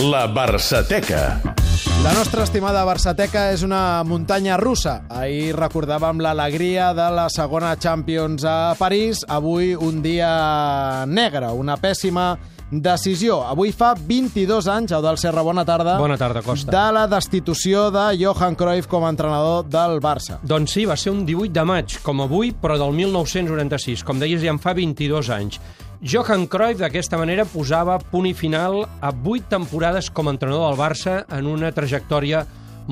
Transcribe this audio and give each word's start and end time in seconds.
La 0.00 0.26
Barçateca. 0.26 1.40
La 2.02 2.12
nostra 2.12 2.42
estimada 2.42 2.82
Barçateca 2.84 3.44
és 3.54 3.62
una 3.62 4.02
muntanya 4.02 4.56
russa. 4.58 5.04
Ahir 5.06 5.54
recordàvem 5.54 6.18
l'alegria 6.18 6.88
de 6.96 7.06
la 7.14 7.28
segona 7.30 7.76
Champions 7.78 8.42
a 8.42 8.74
París. 8.74 9.22
Avui 9.30 9.76
un 9.78 10.02
dia 10.02 11.06
negre, 11.06 11.52
una 11.54 11.78
pèssima 11.78 12.32
decisió. 12.74 13.44
Avui 13.46 13.70
fa 13.70 13.94
22 13.94 14.66
anys, 14.66 14.96
Eudal 14.98 15.18
Serra, 15.22 15.46
bona 15.46 15.64
tarda. 15.64 15.94
Bona 16.02 16.18
tarda, 16.18 16.42
Costa. 16.42 16.74
De 16.74 16.84
la 16.98 17.06
destitució 17.06 17.86
de 17.94 18.08
Johan 18.18 18.58
Cruyff 18.58 18.90
com 18.90 19.06
a 19.06 19.14
entrenador 19.14 19.62
del 19.70 20.00
Barça. 20.02 20.40
Doncs 20.42 20.74
sí, 20.74 20.88
va 20.90 20.98
ser 20.98 21.14
un 21.14 21.22
18 21.24 21.54
de 21.54 21.64
maig, 21.70 21.98
com 22.02 22.24
avui, 22.26 22.50
però 22.50 22.80
del 22.82 22.92
1996. 22.98 24.02
Com 24.02 24.18
deies, 24.18 24.42
ja 24.42 24.50
en 24.50 24.58
fa 24.58 24.74
22 24.74 25.30
anys. 25.30 25.62
Johan 26.04 26.44
Cruyff, 26.52 26.82
d'aquesta 26.82 27.16
manera, 27.16 27.46
posava 27.48 27.94
punt 27.96 28.26
i 28.28 28.34
final 28.36 28.82
a 28.84 29.08
vuit 29.08 29.46
temporades 29.48 30.10
com 30.12 30.28
a 30.28 30.34
entrenador 30.34 30.66
del 30.68 30.76
Barça 30.76 31.14
en 31.32 31.46
una 31.48 31.70
trajectòria 31.72 32.42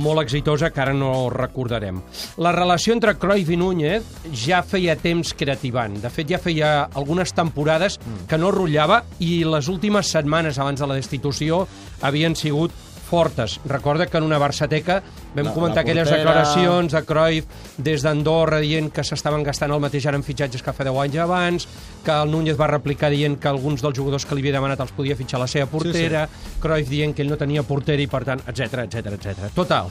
molt 0.01 0.23
exitosa 0.23 0.71
que 0.73 0.81
ara 0.81 0.95
no 0.97 1.29
recordarem. 1.29 1.99
La 2.41 2.55
relació 2.57 2.95
entre 2.97 3.13
Cruyff 3.21 3.53
i 3.53 3.59
Núñez 3.61 4.07
ja 4.33 4.63
feia 4.65 4.97
temps 4.97 5.35
creativant. 5.37 5.99
De 6.01 6.09
fet, 6.09 6.31
ja 6.33 6.41
feia 6.41 6.71
algunes 6.89 7.37
temporades 7.37 7.99
que 8.31 8.41
no 8.41 8.49
rotllava 8.55 9.03
i 9.21 9.43
les 9.45 9.69
últimes 9.69 10.09
setmanes 10.09 10.57
abans 10.57 10.81
de 10.81 10.89
la 10.89 10.97
destitució 10.97 11.67
havien 12.01 12.33
sigut 12.33 12.73
fortes. 13.13 13.59
Recorda 13.69 14.07
que 14.09 14.17
en 14.17 14.25
una 14.25 14.41
Barçateca 14.41 15.03
vam 15.35 15.47
La- 15.47 15.53
comentar 15.53 15.77
la 15.85 15.91
aquelles 15.91 16.09
portera. 16.09 16.25
declaracions 16.25 16.93
de 16.93 17.03
Cruyff 17.05 17.47
des 17.79 18.03
d'Andorra 18.03 18.59
dient 18.61 18.91
que 18.93 19.03
s'estaven 19.05 19.43
gastant 19.43 19.73
el 19.73 19.81
mateix 19.81 20.07
ara 20.07 20.17
en 20.17 20.23
fitxatges 20.23 20.63
que 20.63 20.73
fa 20.73 20.85
10 20.85 20.99
anys 21.05 21.17
abans, 21.19 21.69
que 22.05 22.11
el 22.13 22.31
Núñez 22.31 22.59
va 22.61 22.67
replicar 22.67 23.11
dient 23.11 23.39
que 23.41 23.49
alguns 23.49 23.81
dels 23.83 23.97
jugadors 23.97 24.27
que 24.27 24.35
li 24.35 24.43
havia 24.43 24.53
demanat 24.59 24.81
els 24.81 24.93
podia 24.93 25.17
fitxar 25.17 25.41
la 25.41 25.47
seva 25.47 25.67
portera, 25.67 26.27
sí, 26.27 26.51
sí. 26.55 26.61
Cruyff 26.61 26.89
dient 26.91 27.15
que 27.15 27.23
ell 27.23 27.31
no 27.31 27.37
tenia 27.41 27.63
portera 27.63 28.03
i 28.03 28.07
per 28.07 28.25
tant, 28.25 28.41
etc 28.47 28.85
etc 28.85 29.07
etc. 29.17 29.51
Total, 29.55 29.89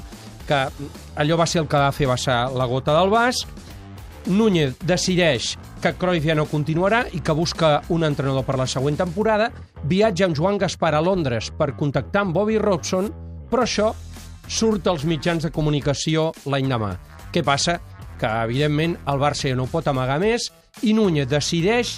que 0.47 0.67
allò 1.15 1.37
va 1.37 1.45
ser 1.47 1.61
el 1.61 1.67
que 1.67 1.77
va 1.77 1.91
fer 1.91 2.07
vessar 2.07 2.51
la 2.51 2.65
gota 2.65 2.93
del 2.99 3.09
vas, 3.09 3.45
Núñez 4.27 4.75
decideix 4.85 5.55
que 5.81 5.95
Cruyff 5.97 6.25
ja 6.27 6.35
no 6.37 6.45
continuarà 6.45 7.07
i 7.11 7.21
que 7.25 7.33
busca 7.33 7.81
un 7.89 8.03
entrenador 8.05 8.45
per 8.45 8.55
la 8.59 8.67
següent 8.69 8.95
temporada, 8.99 9.47
viatja 9.83 10.27
amb 10.27 10.37
Joan 10.37 10.59
Gaspar 10.61 10.93
a 10.93 11.01
Londres 11.01 11.49
per 11.57 11.71
contactar 11.75 12.21
amb 12.21 12.35
Bobby 12.35 12.59
Robson, 12.61 13.09
però 13.49 13.63
això 13.65 13.87
surt 14.51 14.87
als 14.91 15.05
mitjans 15.07 15.45
de 15.47 15.51
comunicació 15.55 16.31
l'any 16.51 16.67
demà. 16.67 16.91
Què 17.31 17.43
passa? 17.47 17.77
Que, 18.19 18.27
evidentment, 18.43 18.97
el 19.07 19.21
Barça 19.21 19.47
ja 19.47 19.57
no 19.57 19.69
pot 19.71 19.87
amagar 19.87 20.19
més 20.21 20.49
i 20.83 20.91
Núñez 20.93 21.29
decideix 21.31 21.95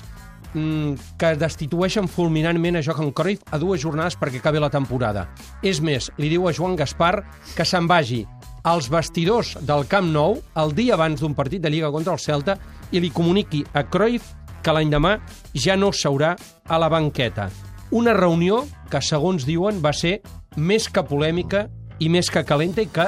mm, 0.54 1.18
que 1.20 1.34
destitueixen 1.42 2.08
fulminantment 2.08 2.78
a 2.78 2.84
Johan 2.86 3.12
Cruyff 3.12 3.44
a 3.52 3.60
dues 3.60 3.82
jornades 3.82 4.16
perquè 4.22 4.40
acabi 4.40 4.62
la 4.62 4.72
temporada. 4.72 5.26
És 5.66 5.82
més, 5.82 6.12
li 6.22 6.30
diu 6.30 6.46
a 6.48 6.54
Joan 6.54 6.78
Gaspar 6.78 7.26
que 7.58 7.66
se'n 7.66 7.90
vagi 7.90 8.22
als 8.64 8.88
vestidors 8.88 9.58
del 9.66 9.88
Camp 9.92 10.14
Nou 10.14 10.38
el 10.62 10.78
dia 10.78 10.94
abans 10.96 11.20
d'un 11.20 11.34
partit 11.36 11.62
de 11.64 11.74
Lliga 11.74 11.92
contra 11.92 12.14
el 12.14 12.22
Celta 12.22 12.56
i 12.94 13.02
li 13.02 13.12
comuniqui 13.12 13.66
a 13.74 13.84
Cruyff 13.90 14.30
que 14.64 14.72
l'any 14.72 14.94
demà 14.94 15.18
ja 15.58 15.76
no 15.76 15.92
seurà 15.92 16.38
a 16.70 16.80
la 16.80 16.88
banqueta. 16.88 17.50
Una 17.92 18.14
reunió 18.16 18.64
que, 18.90 19.02
segons 19.02 19.44
diuen, 19.46 19.82
va 19.84 19.92
ser 19.94 20.22
més 20.56 20.88
que 20.90 21.04
polèmica 21.04 21.68
i 22.04 22.10
més 22.12 22.28
que 22.32 22.44
calenta 22.44 22.84
i 22.84 22.90
que 22.92 23.08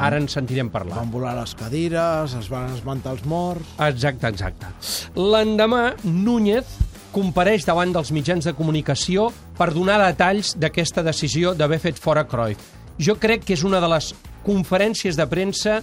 ara 0.00 0.20
en 0.20 0.28
sentirem 0.30 0.70
parlar. 0.72 1.00
Van 1.00 1.10
volar 1.12 1.34
les 1.36 1.52
cadires, 1.58 2.36
es 2.38 2.48
van 2.50 2.70
esmentar 2.72 3.16
els 3.16 3.26
morts... 3.28 3.74
Exacte, 3.90 4.30
exacte. 4.30 4.70
L'endemà, 5.18 5.90
Núñez 6.04 6.78
compareix 7.12 7.66
davant 7.66 7.92
dels 7.92 8.12
mitjans 8.14 8.46
de 8.46 8.54
comunicació 8.56 9.28
per 9.58 9.72
donar 9.74 9.98
detalls 10.04 10.54
d'aquesta 10.62 11.02
decisió 11.06 11.56
d'haver 11.58 11.80
fet 11.82 11.98
fora 11.98 12.24
Cruyff. 12.30 12.78
Jo 13.02 13.16
crec 13.18 13.44
que 13.48 13.56
és 13.58 13.64
una 13.66 13.80
de 13.82 13.88
les 13.90 14.12
conferències 14.46 15.18
de 15.18 15.26
premsa 15.28 15.80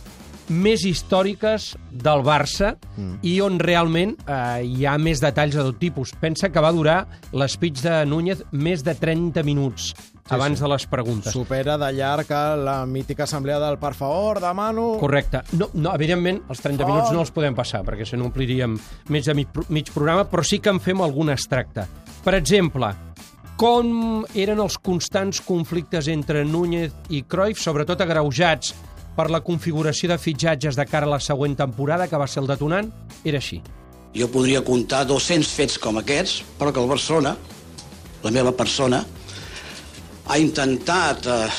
més 0.50 0.84
històriques 0.88 1.74
del 1.92 2.24
Barça 2.26 2.76
mm. 2.96 3.20
i 3.28 3.38
on 3.44 3.60
realment 3.60 4.16
eh, 4.24 4.64
hi 4.64 4.86
ha 4.88 4.98
més 5.02 5.22
detalls 5.24 5.58
de 5.58 5.66
tot 5.70 5.80
tipus. 5.82 6.14
Pensa 6.22 6.50
que 6.54 6.64
va 6.64 6.72
durar 6.76 7.02
l'espeig 7.36 7.82
de 7.84 8.04
Núñez 8.08 8.44
més 8.52 8.84
de 8.86 8.96
30 8.96 9.44
minuts 9.48 9.92
sí, 9.92 10.36
abans 10.36 10.58
sí. 10.60 10.64
de 10.64 10.72
les 10.72 10.88
preguntes. 10.88 11.34
Supera 11.36 11.78
de 11.80 11.92
llarg 11.98 12.32
la 12.64 12.80
mítica 12.86 13.26
assemblea 13.28 13.60
del 13.64 13.80
per 13.82 13.94
favor, 13.98 14.42
demano... 14.44 14.94
Correcte. 15.02 15.44
No, 15.60 15.70
no, 15.74 15.94
evidentment, 15.96 16.44
els 16.50 16.64
30 16.64 16.84
Oh. 16.84 16.88
minuts 16.88 17.12
no 17.12 17.24
els 17.26 17.34
podem 17.36 17.56
passar, 17.56 17.84
perquè 17.88 18.06
se 18.08 18.20
n'ompliríem 18.20 18.78
més 19.10 19.28
de 19.28 19.36
mig, 19.36 19.52
mig 19.70 19.92
programa, 19.94 20.28
però 20.30 20.46
sí 20.46 20.60
que 20.60 20.72
en 20.72 20.80
fem 20.84 21.02
algun 21.04 21.34
extracte. 21.34 21.88
Per 22.24 22.36
exemple, 22.36 22.94
com 23.58 24.26
eren 24.38 24.60
els 24.62 24.78
constants 24.78 25.42
conflictes 25.42 26.08
entre 26.14 26.44
Núñez 26.46 26.94
i 27.10 27.24
Cruyff, 27.26 27.60
sobretot 27.64 28.04
agreujats 28.06 28.76
per 29.18 29.32
la 29.34 29.42
configuració 29.42 30.12
de 30.12 30.20
fitxatges 30.22 30.78
de 30.78 30.86
cara 30.86 31.08
a 31.10 31.16
la 31.16 31.20
següent 31.24 31.58
temporada, 31.58 32.08
que 32.08 32.20
va 32.22 32.28
ser 32.30 32.44
el 32.44 32.52
detonant, 32.52 32.92
era 33.26 33.42
així. 33.42 33.64
Jo 34.18 34.30
podria 34.34 34.64
comptar 34.66 35.04
200 35.10 35.50
fets 35.58 35.78
com 35.82 35.98
aquests, 36.00 36.44
però 36.60 36.72
que 36.74 36.82
el 36.82 36.90
Barcelona, 36.90 37.34
la 38.24 38.34
meva 38.34 38.54
persona, 38.56 39.04
ha 40.28 40.38
intentat, 40.38 41.26
eh, 41.26 41.50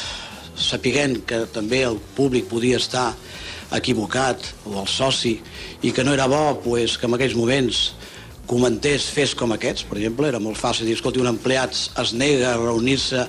sapiguent 0.58 1.24
que 1.26 1.44
també 1.54 1.82
el 1.86 1.98
públic 2.16 2.48
podia 2.50 2.78
estar 2.78 3.12
equivocat, 3.74 4.42
o 4.64 4.78
el 4.80 4.88
soci, 4.88 5.38
i 5.82 5.92
que 5.92 6.04
no 6.04 6.14
era 6.14 6.26
bo 6.26 6.60
pues, 6.64 6.96
que 6.96 7.06
en 7.06 7.14
aquells 7.14 7.36
moments 7.36 7.82
comentés 8.48 9.10
fets 9.12 9.34
com 9.36 9.52
aquests, 9.52 9.84
per 9.84 9.98
exemple, 9.98 10.28
era 10.30 10.40
molt 10.40 10.56
fàcil 10.56 10.88
dir, 10.88 10.96
escolti, 10.96 11.20
un 11.20 11.28
empleat 11.28 11.76
es 12.00 12.14
nega 12.16 12.54
a 12.54 12.56
reunir-se 12.56 13.26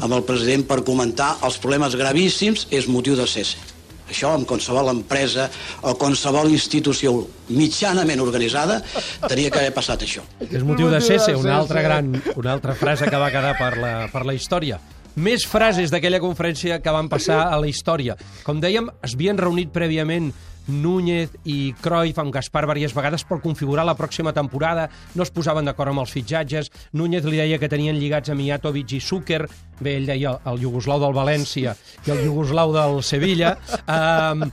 amb 0.00 0.16
el 0.16 0.24
president 0.24 0.64
per 0.70 0.80
comentar 0.86 1.34
els 1.44 1.60
problemes 1.60 1.96
gravíssims, 1.98 2.66
és 2.72 2.88
motiu 2.88 3.18
de 3.18 3.28
cese. 3.28 3.71
Això 4.12 4.34
amb 4.36 4.46
qualsevol 4.48 4.92
empresa 4.92 5.48
o 5.88 5.96
qualsevol 5.98 6.52
institució 6.52 7.14
mitjanament 7.52 8.20
organitzada 8.22 8.80
tenia 9.26 9.50
que 9.50 9.62
haver 9.62 9.74
passat 9.74 10.04
això. 10.04 10.24
És 10.48 10.64
motiu 10.66 10.90
de 10.92 11.00
cese, 11.04 11.34
una 11.38 11.56
altra 11.58 11.82
gran, 11.84 12.12
una 12.36 12.52
altra 12.52 12.76
frase 12.78 13.08
que 13.08 13.20
va 13.20 13.32
quedar 13.32 13.56
per 13.58 13.76
la, 13.80 13.94
per 14.12 14.26
la 14.28 14.36
història. 14.36 14.80
Més 15.12 15.44
frases 15.44 15.90
d'aquella 15.92 16.22
conferència 16.22 16.78
que 16.80 16.92
van 16.94 17.10
passar 17.12 17.42
a 17.50 17.58
la 17.60 17.68
història. 17.68 18.16
Com 18.46 18.62
dèiem, 18.62 18.88
es 19.04 19.12
havien 19.12 19.36
reunit 19.36 19.72
prèviament 19.74 20.30
Núñez 20.68 21.32
i 21.44 21.72
Cruyff 21.80 22.20
amb 22.22 22.32
Gaspar 22.34 22.64
diverses 22.66 22.94
vegades 22.96 23.24
per 23.24 23.40
configurar 23.42 23.84
la 23.86 23.96
pròxima 23.98 24.32
temporada, 24.32 24.88
no 25.14 25.26
es 25.26 25.32
posaven 25.34 25.66
d'acord 25.66 25.92
amb 25.92 26.04
els 26.04 26.12
fitxatges, 26.14 26.70
Núñez 26.92 27.26
li 27.26 27.40
deia 27.40 27.58
que 27.58 27.70
tenien 27.72 27.98
lligats 27.98 28.30
a 28.30 28.36
Mijatovic 28.38 28.96
i 28.98 29.00
Zucker, 29.00 29.46
bé, 29.80 29.96
ell 29.96 30.06
deia 30.06 30.36
el 30.46 30.62
iugoslau 30.62 31.02
del 31.02 31.16
València 31.16 31.74
i 32.06 32.14
el 32.14 32.24
iugoslau 32.26 32.72
del 32.74 33.02
Sevilla, 33.02 33.56
um, 33.86 34.46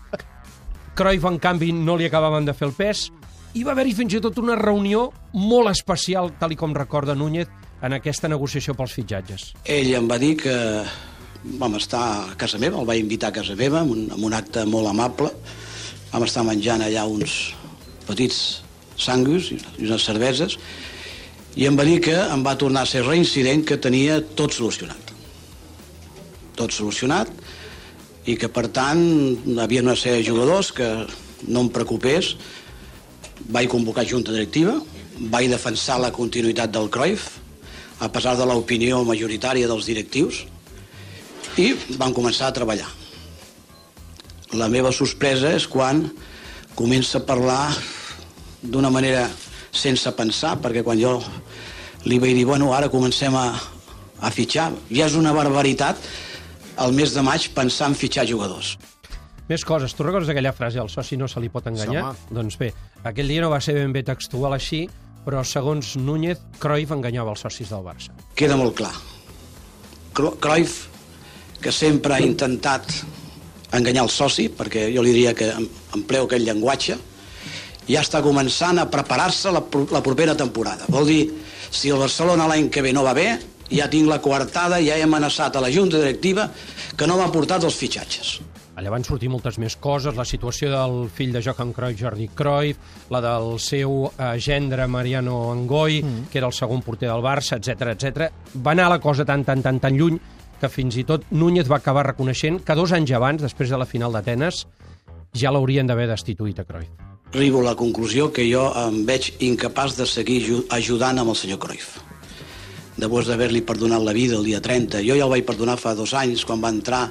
Cruyff, 0.99 1.25
en 1.29 1.39
canvi, 1.39 1.71
no 1.71 1.95
li 1.95 2.09
acabaven 2.09 2.47
de 2.47 2.53
fer 2.57 2.67
el 2.67 2.75
pes, 2.75 3.07
i 3.55 3.63
va 3.65 3.71
haver-hi 3.73 3.95
fins 3.97 4.13
i 4.17 4.19
tot 4.21 4.37
una 4.41 4.57
reunió 4.59 5.07
molt 5.33 5.71
especial, 5.71 6.33
tal 6.41 6.53
com 6.59 6.75
recorda 6.75 7.15
Núñez, 7.15 7.47
en 7.81 7.95
aquesta 7.95 8.27
negociació 8.27 8.75
pels 8.75 8.97
fitxatges. 8.97 9.53
Ell 9.63 9.93
em 9.95 10.09
va 10.09 10.19
dir 10.19 10.35
que 10.41 10.55
vam 11.59 11.77
estar 11.79 12.03
a 12.25 12.35
casa 12.37 12.59
meva, 12.59 12.81
el 12.81 12.89
va 12.89 12.97
invitar 12.99 13.31
a 13.31 13.37
casa 13.39 13.55
meva, 13.55 13.81
en 13.85 13.93
un, 13.95 14.05
en 14.11 14.23
un 14.27 14.35
acte 14.35 14.65
molt 14.67 14.91
amable. 14.91 15.31
Vam 16.09 16.25
estar 16.25 16.43
menjant 16.47 16.81
allà 16.81 17.05
uns 17.05 17.53
petits 18.07 18.61
sanguis 18.99 19.51
i 19.53 19.59
unes 19.85 20.05
cerveses, 20.05 20.57
i 21.55 21.65
em 21.69 21.77
va 21.77 21.85
dir 21.87 21.99
que 22.03 22.15
em 22.15 22.43
va 22.45 22.57
tornar 22.59 22.83
a 22.85 22.89
ser 22.89 23.05
reincident 23.05 23.65
que 23.67 23.77
tenia 23.81 24.19
tot 24.37 24.53
solucionat. 24.55 25.13
Tot 26.59 26.73
solucionat, 26.75 27.31
i 28.29 28.35
que, 28.37 28.49
per 28.51 28.67
tant, 28.73 29.01
havia 29.61 29.83
una 29.85 29.97
sèrie 29.97 30.21
de 30.21 30.27
jugadors 30.27 30.71
que 30.75 30.87
no 31.47 31.65
em 31.65 31.71
preocupés, 31.73 32.35
vaig 33.49 33.69
convocar 33.71 34.05
junta 34.05 34.35
directiva, 34.35 34.75
vaig 35.31 35.49
defensar 35.51 35.99
la 36.01 36.13
continuïtat 36.15 36.71
del 36.75 36.89
Cruyff, 36.93 37.39
a 37.99 38.09
pesar 38.11 38.35
de 38.39 38.45
l'opinió 38.47 39.01
majoritària 39.07 39.67
dels 39.67 39.87
directius, 39.89 40.45
i 41.59 41.73
van 41.99 42.13
començar 42.15 42.47
a 42.47 42.55
treballar. 42.55 42.98
La 44.57 44.69
meva 44.71 44.89
sorpresa 44.95 45.51
és 45.53 45.67
quan 45.69 46.07
comença 46.73 47.19
a 47.19 47.25
parlar 47.25 47.67
d'una 48.61 48.89
manera 48.89 49.27
sense 49.71 50.09
pensar, 50.17 50.55
perquè 50.63 50.81
quan 50.83 50.97
jo 50.97 51.19
li 52.09 52.17
vaig 52.17 52.33
dir, 52.33 52.45
bueno, 52.47 52.71
ara 52.73 52.89
comencem 52.89 53.35
a, 53.37 53.51
a 54.21 54.31
fitxar, 54.33 54.71
ja 54.89 55.05
és 55.05 55.17
una 55.19 55.35
barbaritat 55.35 55.99
el 56.79 56.95
mes 56.95 57.13
de 57.13 57.21
maig 57.21 57.49
pensar 57.53 57.91
en 57.91 57.97
fitxar 57.99 58.25
jugadors. 58.27 58.77
Més 59.49 59.65
coses. 59.65 59.93
Tu 59.97 60.05
recordes 60.05 60.29
aquella 60.29 60.53
frase, 60.53 60.79
el 60.79 60.89
soci 60.93 61.17
no 61.17 61.27
se 61.27 61.41
li 61.41 61.49
pot 61.49 61.67
enganyar? 61.69 62.13
Sí, 62.13 62.33
doncs 62.37 62.57
bé, 62.61 62.71
aquell 63.03 63.29
dia 63.29 63.43
no 63.43 63.49
va 63.51 63.59
ser 63.61 63.75
ben 63.79 63.93
bé 63.93 64.03
textual 64.05 64.53
així, 64.55 64.83
però 65.25 65.41
segons 65.45 65.95
Núñez, 65.97 66.41
Cruyff 66.61 66.93
enganyava 66.95 67.33
els 67.33 67.41
socis 67.45 67.73
del 67.73 67.83
Barça. 67.85 68.13
Queda 68.37 68.57
molt 68.57 68.77
clar. 68.77 68.93
Cruyff, 70.13 70.87
que 71.61 71.73
sempre 71.75 72.15
ha 72.15 72.21
intentat 72.23 72.93
enganyar 73.71 74.03
el 74.07 74.09
soci, 74.09 74.49
perquè 74.49 74.87
jo 74.93 75.03
li 75.05 75.13
diria 75.13 75.33
que 75.37 75.51
em- 75.51 75.69
empleo 75.95 76.25
aquell 76.25 76.45
llenguatge, 76.45 76.97
ja 77.89 78.01
està 78.01 78.21
començant 78.21 78.79
a 78.79 78.87
preparar-se 78.89 79.51
la, 79.51 79.61
pro- 79.61 79.87
la 79.91 80.01
propera 80.05 80.35
temporada. 80.37 80.85
Vol 80.89 81.07
dir, 81.09 81.23
si 81.71 81.89
el 81.89 81.97
Barcelona 82.01 82.47
l'any 82.49 82.69
que 82.69 82.81
ve 82.85 82.93
no 82.93 83.03
va 83.05 83.13
bé, 83.17 83.31
ja 83.69 83.89
tinc 83.89 84.07
la 84.09 84.19
coartada, 84.21 84.79
ja 84.81 84.97
he 84.97 85.03
amenaçat 85.05 85.55
a 85.55 85.61
la 85.61 85.69
junta 85.73 85.97
directiva 86.01 86.49
que 86.97 87.07
no 87.07 87.17
m'ha 87.17 87.31
portat 87.33 87.63
els 87.63 87.75
fitxatges. 87.77 88.39
Allà 88.79 88.93
van 88.93 89.03
sortir 89.03 89.27
moltes 89.27 89.57
més 89.59 89.75
coses, 89.75 90.15
la 90.15 90.23
situació 90.23 90.69
del 90.71 91.09
fill 91.11 91.33
de 91.35 91.41
Johan 91.43 91.73
Cruyff, 91.75 91.99
Jordi 91.99 92.29
Cruyff, 92.33 92.77
la 93.11 93.19
del 93.19 93.57
seu 93.59 94.05
eh, 94.07 94.37
gendre 94.39 94.87
Mariano 94.87 95.51
Angoi, 95.51 95.99
mm. 96.01 96.29
que 96.31 96.39
era 96.39 96.47
el 96.47 96.53
segon 96.55 96.81
porter 96.81 97.09
del 97.09 97.21
Barça, 97.25 97.57
etc 97.59 97.89
etc. 97.91 98.29
Va 98.55 98.71
anar 98.71 98.87
la 98.93 99.01
cosa 99.03 99.25
tan, 99.27 99.43
tan, 99.43 99.61
tan, 99.61 99.81
tan 99.83 99.97
lluny 99.99 100.15
que 100.59 100.69
fins 100.69 100.97
i 100.99 101.05
tot 101.07 101.25
Núñez 101.31 101.69
va 101.71 101.79
acabar 101.79 102.05
reconeixent 102.07 102.59
que 102.65 102.75
dos 102.75 102.93
anys 102.95 103.15
abans, 103.15 103.41
després 103.41 103.71
de 103.71 103.79
la 103.79 103.87
final 103.89 104.13
d'Atenes, 104.13 104.65
ja 105.33 105.53
l'haurien 105.53 105.87
d'haver 105.87 106.09
destituït 106.11 106.59
a 106.59 106.67
Cruyff. 106.67 106.91
Arribo 107.33 107.61
a 107.61 107.69
la 107.71 107.77
conclusió 107.77 108.31
que 108.33 108.45
jo 108.49 108.67
em 108.87 109.03
veig 109.05 109.33
incapaç 109.45 109.95
de 109.97 110.07
seguir 110.09 110.41
ajudant 110.73 111.21
amb 111.21 111.35
el 111.35 111.37
senyor 111.37 111.61
Cruyff 111.61 111.99
després 112.99 113.29
d'haver-li 113.29 113.61
perdonat 113.63 114.03
la 114.03 114.13
vida 114.13 114.35
el 114.35 114.45
dia 114.45 114.59
30. 114.61 115.01
Jo 115.07 115.15
ja 115.15 115.25
el 115.25 115.31
vaig 115.31 115.45
perdonar 115.47 115.77
fa 115.79 115.95
dos 115.95 116.13
anys, 116.13 116.43
quan 116.45 116.61
va 116.61 116.71
entrar 116.73 117.07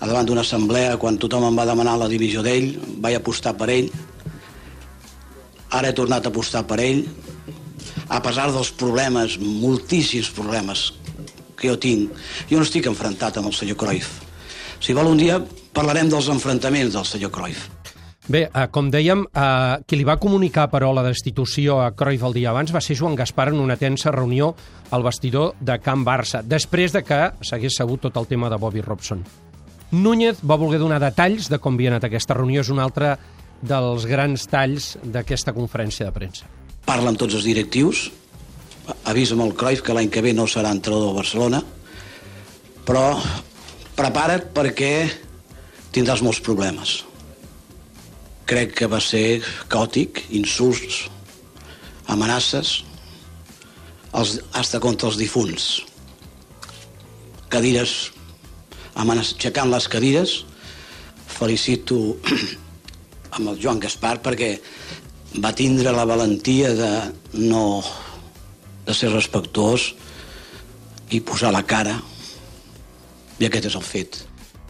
a 0.00 0.06
davant 0.06 0.26
d'una 0.26 0.44
assemblea, 0.46 0.96
quan 0.98 1.18
tothom 1.18 1.48
em 1.48 1.58
va 1.58 1.66
demanar 1.66 1.96
la 1.98 2.08
divisió 2.08 2.42
d'ell, 2.42 2.74
vaig 3.02 3.18
apostar 3.18 3.54
per 3.58 3.70
ell. 3.72 3.90
Ara 5.74 5.90
he 5.90 5.96
tornat 5.96 6.26
a 6.26 6.30
apostar 6.30 6.64
per 6.68 6.78
ell, 6.80 7.02
a 8.08 8.20
pesar 8.22 8.50
dels 8.52 8.70
problemes, 8.70 9.38
moltíssims 9.40 10.30
problemes 10.30 10.92
que 11.64 11.72
jo 11.72 11.80
tinc. 11.80 12.12
Jo 12.50 12.60
no 12.60 12.68
estic 12.68 12.90
enfrontat 12.90 13.40
amb 13.40 13.48
el 13.48 13.56
senyor 13.56 13.80
Cruyff. 13.80 14.20
Si 14.84 14.92
vol 14.92 15.08
un 15.08 15.20
dia 15.20 15.40
parlarem 15.74 16.10
dels 16.12 16.28
enfrontaments 16.28 16.94
del 16.94 17.08
senyor 17.08 17.32
Cruyff. 17.32 17.70
Bé, 18.26 18.46
eh, 18.48 18.68
com 18.72 18.88
dèiem, 18.88 19.26
eh, 19.26 19.84
qui 19.86 19.96
li 19.96 20.04
va 20.04 20.16
comunicar, 20.16 20.70
però, 20.70 20.94
la 20.94 21.02
destitució 21.02 21.80
a 21.82 21.90
Cruyff 21.92 22.24
el 22.24 22.32
dia 22.32 22.50
abans 22.50 22.72
va 22.72 22.80
ser 22.80 22.96
Joan 22.96 23.14
Gaspar 23.14 23.48
en 23.48 23.60
una 23.60 23.76
tensa 23.76 24.10
reunió 24.10 24.54
al 24.90 25.02
vestidor 25.02 25.54
de 25.60 25.78
Camp 25.78 26.06
Barça, 26.06 26.42
després 26.42 26.92
de 26.92 27.02
que 27.02 27.32
s'hagués 27.42 27.76
sabut 27.76 28.00
tot 28.00 28.16
el 28.16 28.26
tema 28.26 28.48
de 28.48 28.56
Bobby 28.56 28.80
Robson. 28.80 29.22
Núñez 29.92 30.40
va 30.42 30.56
voler 30.56 30.78
donar 30.78 31.00
detalls 31.00 31.50
de 31.50 31.58
com 31.58 31.74
havia 31.74 31.90
anat 31.90 32.04
aquesta 32.04 32.34
reunió, 32.34 32.62
és 32.62 32.70
un 32.70 32.78
altre 32.78 33.18
dels 33.60 34.06
grans 34.06 34.46
talls 34.46 34.96
d'aquesta 35.04 35.52
conferència 35.52 36.06
de 36.06 36.12
premsa. 36.12 36.48
Parla 36.84 37.10
amb 37.10 37.18
tots 37.18 37.34
els 37.34 37.44
directius, 37.44 38.10
avisa 39.10 39.34
amb 39.36 39.46
el 39.46 39.56
Cruyff 39.58 39.84
que 39.84 39.96
l'any 39.96 40.10
que 40.10 40.22
ve 40.24 40.34
no 40.36 40.46
serà 40.50 40.72
entrenador 40.72 41.12
de 41.12 41.18
Barcelona, 41.22 41.62
però 42.84 43.08
prepara't 43.96 44.52
perquè 44.56 44.94
tindràs 45.94 46.22
molts 46.24 46.42
problemes 46.44 47.02
crec 48.48 48.74
que 48.78 48.88
va 48.90 49.00
ser 49.00 49.40
caòtic, 49.72 50.24
insults, 50.36 51.04
amenaces, 52.12 52.82
els, 54.14 54.38
hasta 54.52 54.80
contra 54.84 55.08
els 55.10 55.18
difunts. 55.20 55.68
Cadires, 57.52 57.94
aixecant 58.94 59.72
les 59.72 59.88
cadires, 59.90 60.36
felicito 61.34 61.98
amb 63.34 63.50
el 63.50 63.60
Joan 63.62 63.80
Gaspar 63.82 64.18
perquè 64.22 64.54
va 65.42 65.54
tindre 65.56 65.94
la 65.94 66.06
valentia 66.06 66.70
de 66.78 66.92
no 67.40 67.64
de 68.84 68.94
ser 68.96 69.12
respectuós 69.12 69.92
i 71.14 71.20
posar 71.24 71.52
la 71.54 71.64
cara 71.66 71.96
i 73.40 73.48
aquest 73.48 73.70
és 73.70 73.78
el 73.78 73.84
fet. 73.86 74.20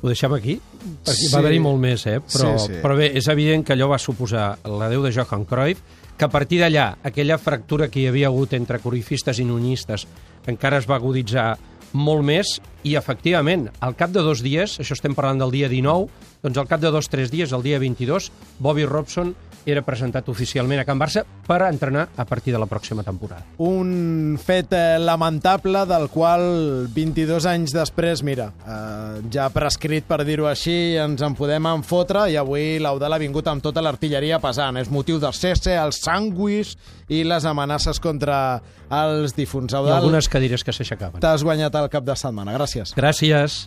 Ho 0.02 0.10
deixem 0.10 0.32
aquí? 0.36 0.58
Perquè 0.84 1.16
sí. 1.16 1.32
va 1.32 1.40
haver-hi 1.40 1.60
molt 1.64 1.80
més, 1.80 2.04
eh? 2.10 2.18
Però, 2.20 2.54
sí, 2.60 2.68
sí. 2.68 2.80
però 2.84 2.96
bé, 2.98 3.10
és 3.16 3.28
evident 3.32 3.64
que 3.64 3.72
allò 3.72 3.88
va 3.94 4.00
suposar 4.00 4.50
l'adeu 4.68 5.04
de 5.04 5.12
Johan 5.16 5.46
Cruyff, 5.48 5.80
que 6.18 6.26
a 6.26 6.30
partir 6.30 6.60
d'allà, 6.60 6.90
aquella 7.02 7.38
fractura 7.40 7.88
que 7.90 8.02
hi 8.02 8.08
havia 8.10 8.28
hagut 8.30 8.52
entre 8.54 8.78
corifistes 8.82 9.40
i 9.40 9.46
nunyistes 9.48 10.06
encara 10.46 10.78
es 10.78 10.86
va 10.86 10.98
aguditzar 11.00 11.54
molt 11.94 12.24
més 12.26 12.58
i, 12.82 12.94
efectivament, 12.98 13.68
al 13.80 13.96
cap 13.96 14.12
de 14.12 14.22
dos 14.22 14.42
dies, 14.44 14.78
això 14.82 14.96
estem 14.96 15.14
parlant 15.16 15.40
del 15.40 15.54
dia 15.54 15.70
19, 15.72 16.10
doncs 16.44 16.60
al 16.60 16.68
cap 16.70 16.82
de 16.82 16.92
dos 16.92 17.08
o 17.08 17.12
tres 17.12 17.32
dies, 17.32 17.54
el 17.54 17.64
dia 17.64 17.80
22, 17.80 18.30
Bobby 18.58 18.84
Robson 18.84 19.32
era 19.66 19.82
presentat 19.82 20.28
oficialment 20.28 20.80
a 20.80 20.84
Can 20.88 21.00
Barça 21.00 21.24
per 21.46 21.60
entrenar 21.66 22.08
a 22.16 22.24
partir 22.28 22.52
de 22.52 22.60
la 22.60 22.68
pròxima 22.70 23.04
temporada. 23.04 23.44
Un 23.58 24.38
fet 24.40 24.72
eh, 24.76 24.98
lamentable 25.00 25.84
del 25.88 26.08
qual 26.12 26.86
22 26.94 27.46
anys 27.50 27.74
després, 27.74 28.22
mira, 28.26 28.50
eh, 28.64 29.22
ja 29.32 29.48
prescrit 29.54 30.06
per 30.08 30.22
dir-ho 30.24 30.48
així, 30.50 30.96
ens 31.00 31.22
en 31.24 31.36
podem 31.38 31.68
enfotre 31.72 32.26
i 32.32 32.38
avui 32.40 32.78
l'Eudal 32.82 33.16
ha 33.16 33.20
vingut 33.22 33.48
amb 33.50 33.64
tota 33.64 33.82
l'artilleria 33.84 34.40
pesant. 34.42 34.78
És 34.80 34.90
motiu 34.92 35.20
del 35.22 35.34
cesse, 35.36 35.74
els 35.74 36.02
sanguis 36.04 36.74
i 37.08 37.22
les 37.26 37.44
amenaces 37.44 38.00
contra 38.00 38.60
els 38.94 39.34
difunts. 39.36 39.74
Eudal, 39.74 39.92
I 39.92 39.98
algunes 40.02 40.28
cadires 40.30 40.64
que 40.64 40.72
s'aixecaven. 40.72 41.20
T'has 41.24 41.44
guanyat 41.44 41.74
el 41.80 41.90
cap 41.92 42.06
de 42.06 42.16
setmana. 42.18 42.56
Gràcies. 42.56 42.94
Gràcies. 42.96 43.64